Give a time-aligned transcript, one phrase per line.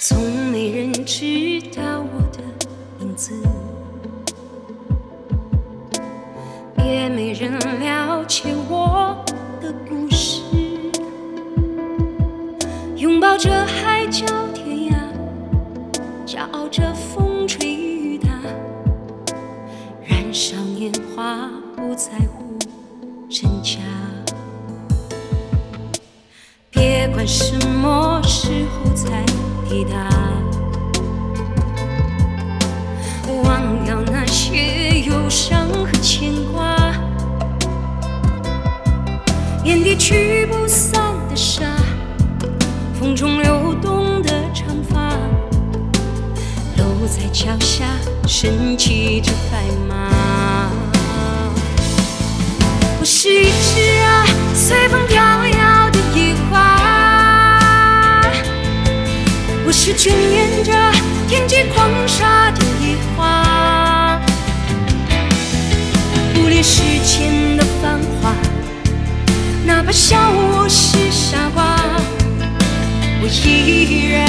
[0.00, 0.18] 从
[0.50, 2.42] 没人知道我的
[2.98, 3.32] 名字，
[6.78, 9.24] 也没人了解我
[9.60, 10.42] 的故事。
[12.96, 14.94] 拥抱着海角天涯，
[16.26, 18.28] 骄傲着风吹雨打，
[20.06, 22.58] 燃烧年华，不在乎
[23.28, 23.80] 真假。
[26.70, 28.20] 别管什么
[39.94, 41.64] 一去不散的沙，
[42.98, 45.10] 风中流动的长发，
[46.76, 47.84] 路在脚下
[48.26, 50.68] 身骑着白马。
[52.98, 53.93] 我是一只
[73.46, 74.23] 依然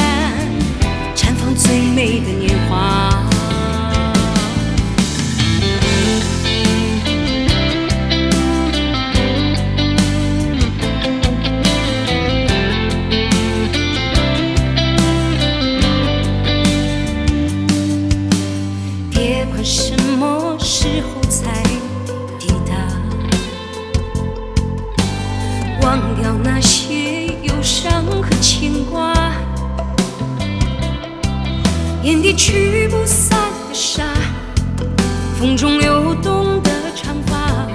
[32.06, 33.36] 眼底驱不散
[33.68, 34.04] 的沙，
[35.40, 37.66] 风中流动的长发，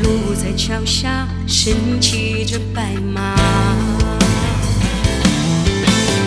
[0.00, 3.34] 路在脚下身骑着白马。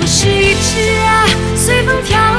[0.01, 1.25] 我是一只啊，
[1.55, 2.36] 随风飘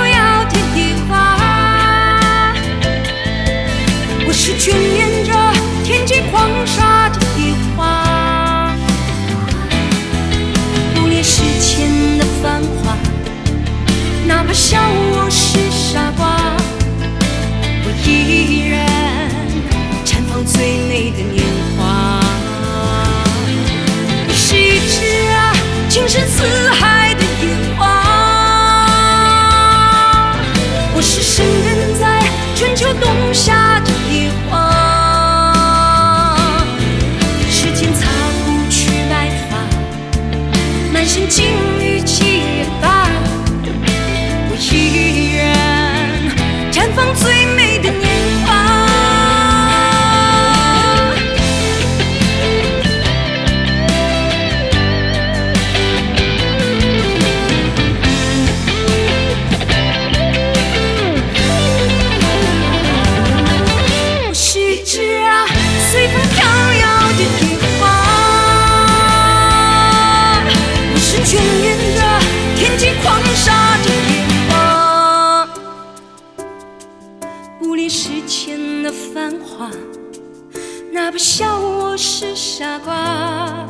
[14.59, 14.77] 笑
[15.13, 16.37] 我是傻瓜，
[17.85, 18.48] 我一
[80.99, 83.65] 哪怕笑我是傻瓜，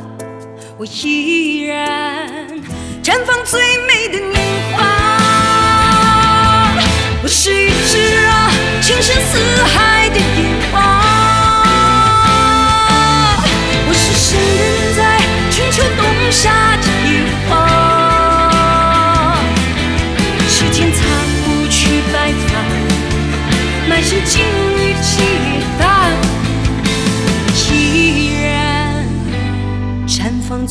[0.79, 2.27] 我依然
[3.03, 4.35] 绽放最美的年
[4.73, 4.78] 华。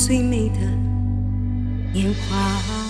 [0.09, 0.61] 最美的
[1.93, 2.88] 年华。